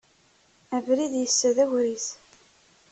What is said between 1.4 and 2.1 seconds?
d agris.